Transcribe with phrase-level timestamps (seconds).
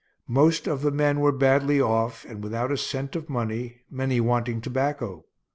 [0.27, 4.59] Most of the men were badly off, and without a cent of money, many wanting
[4.59, 5.25] tobacco.